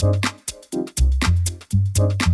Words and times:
Thank 0.00 0.26
you. 2.22 2.27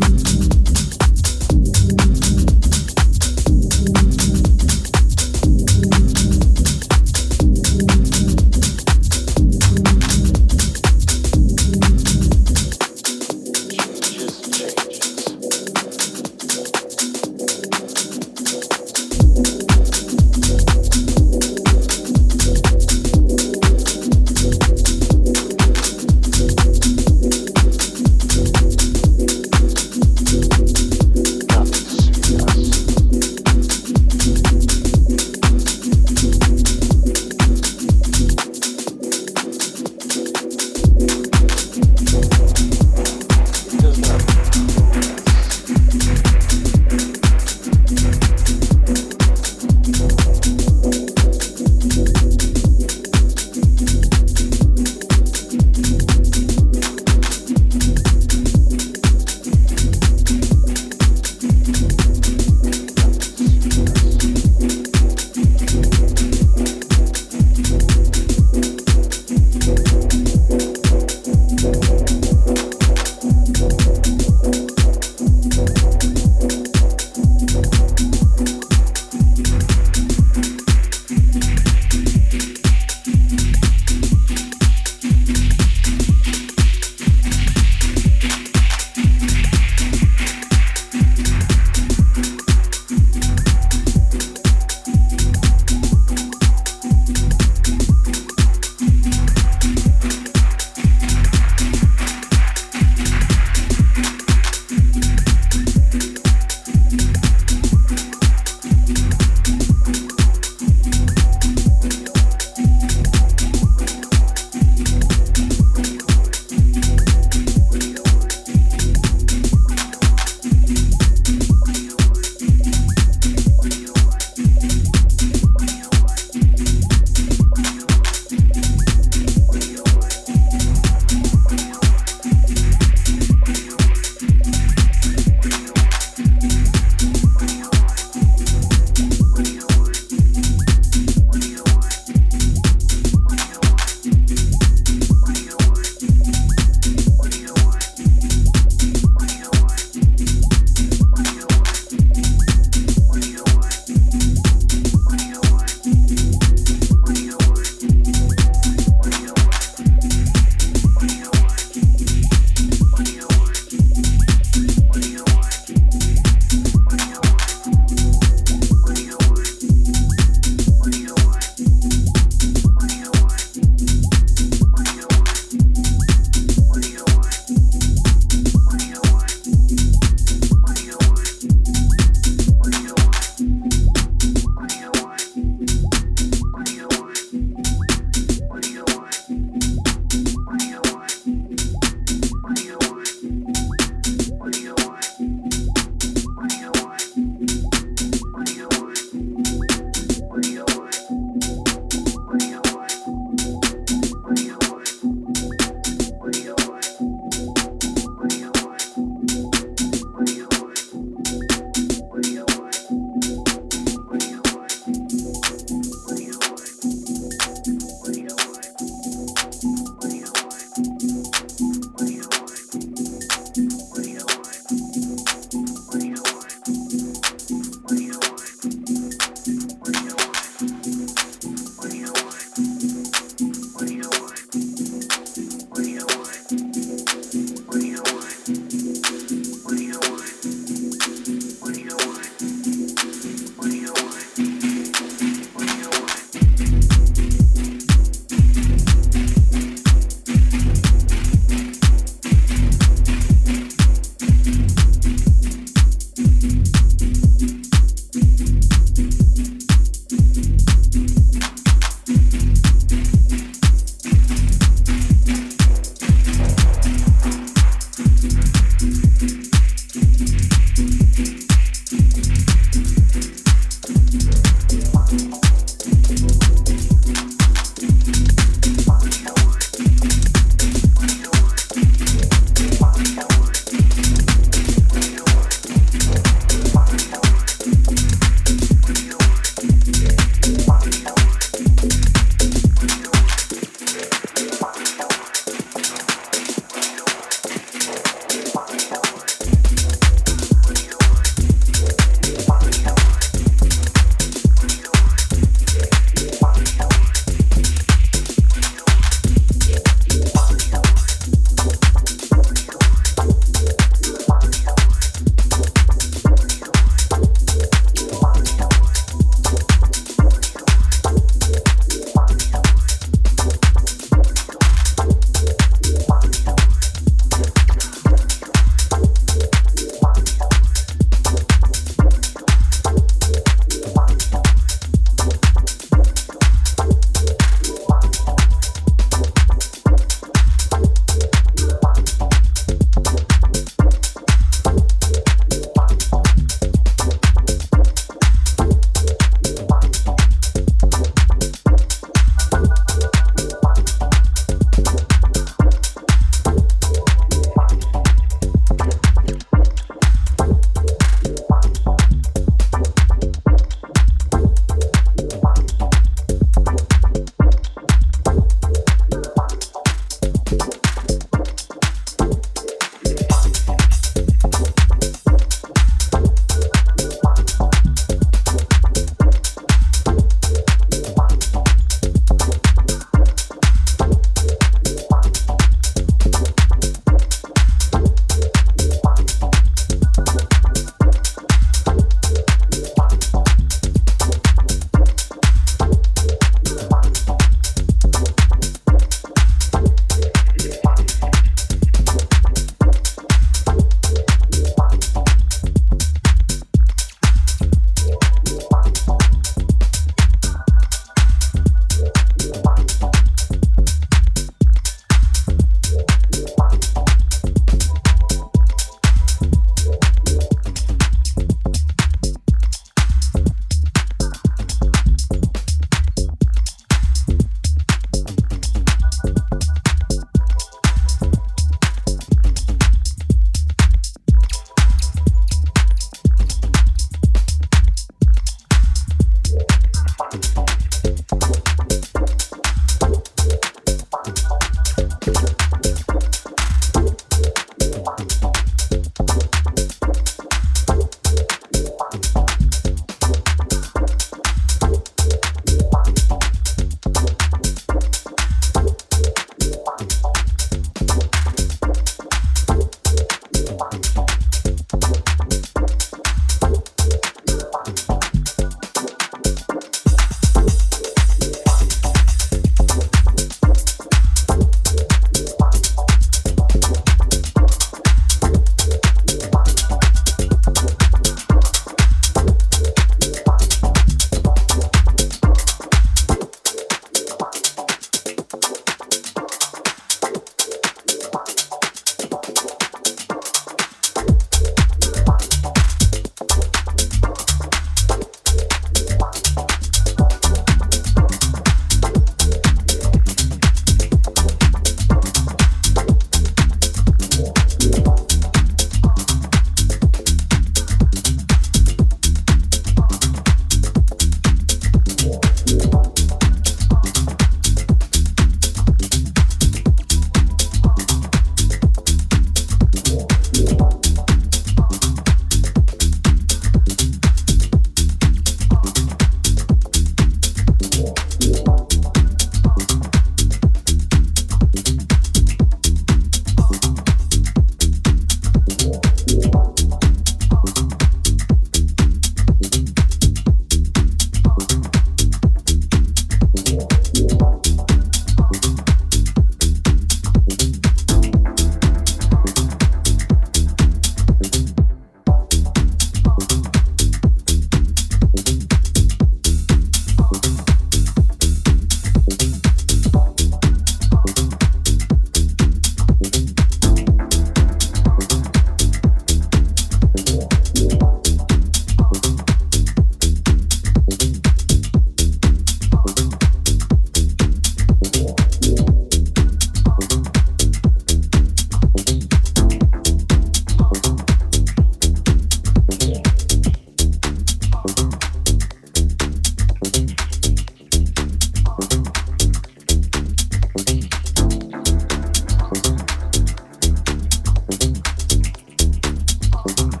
Mm-hmm. 599.63 600.00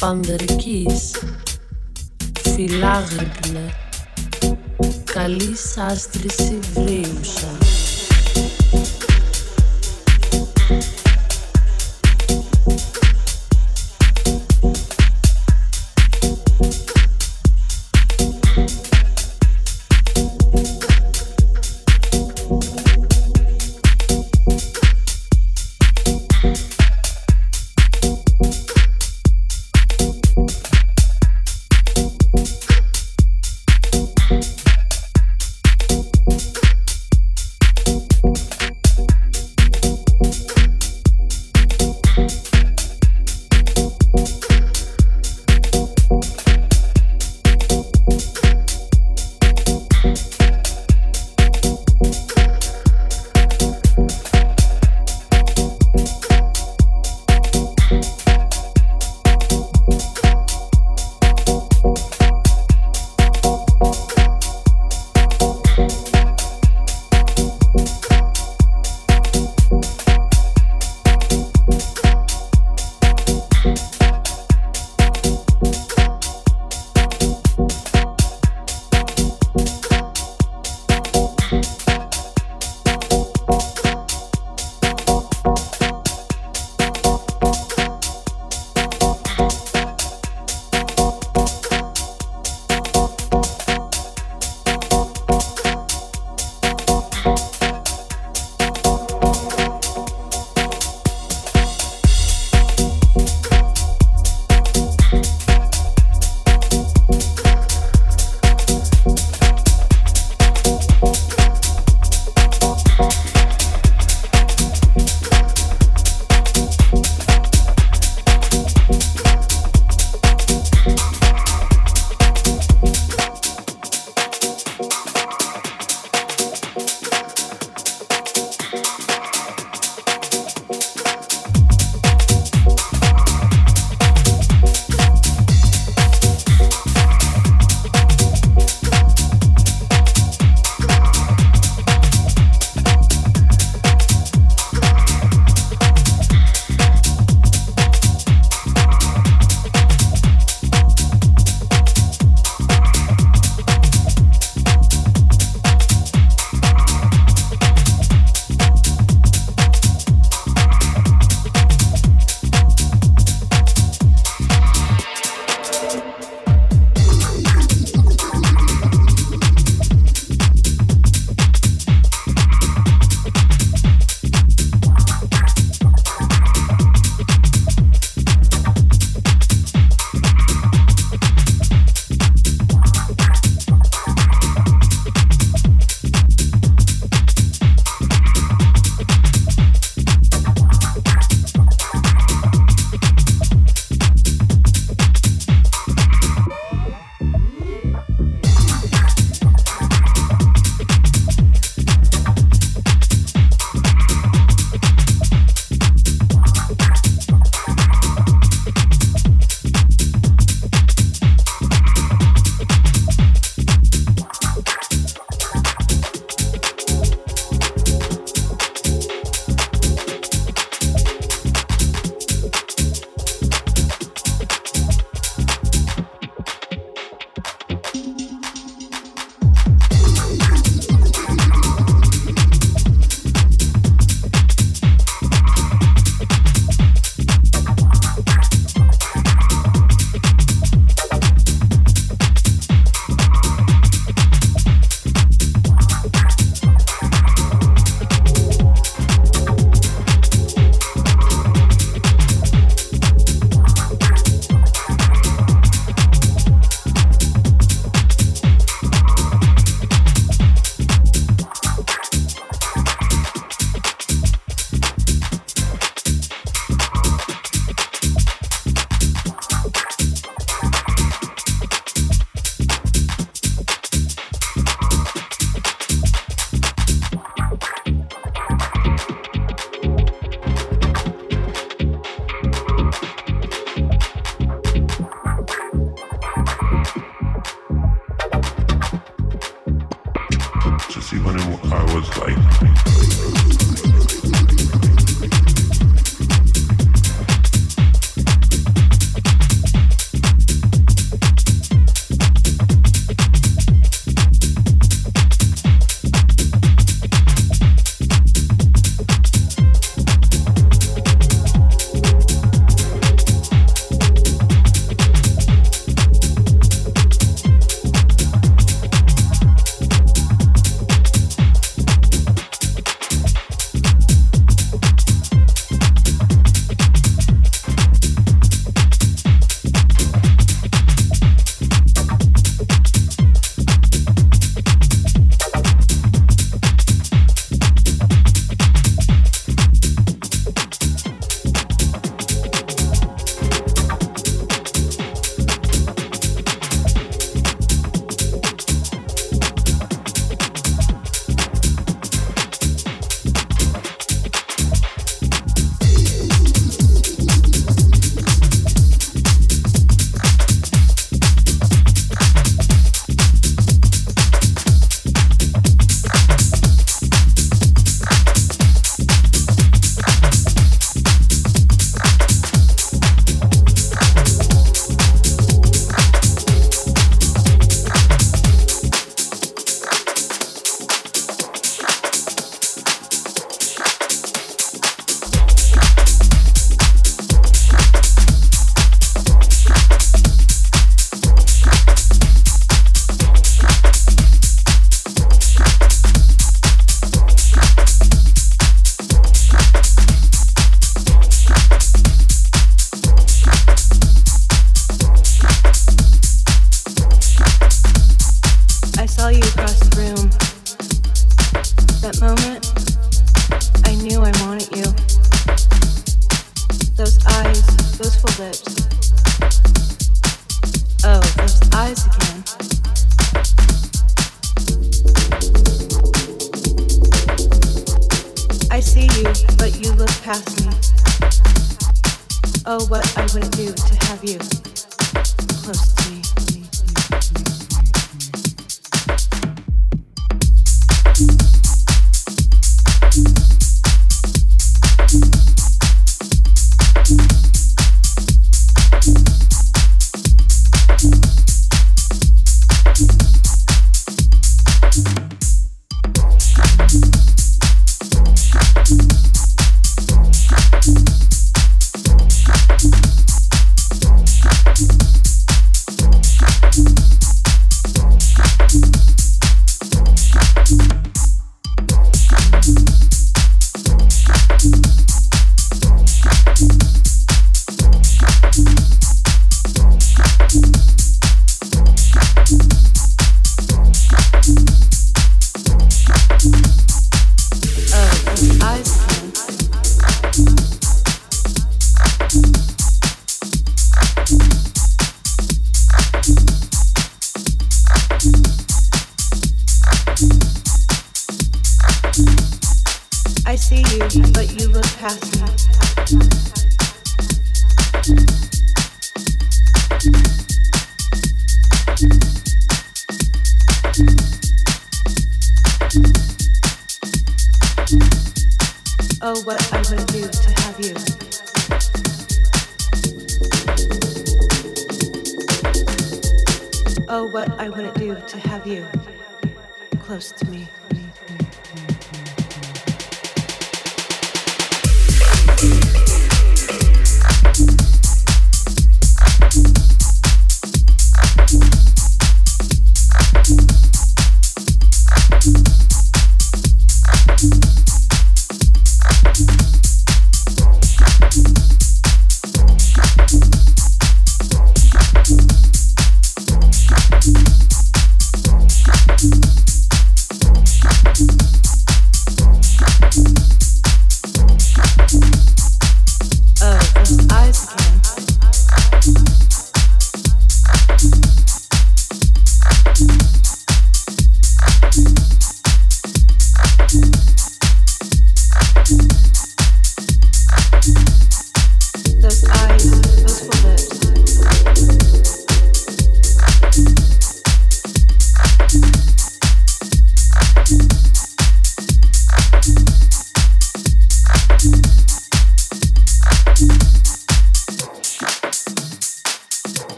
Πανδερικής 0.00 1.18
φιλάγρυπνε 2.38 3.74
καλή 5.12 5.56
σάστρηση 5.56 6.58
βρίουσα 6.74 7.69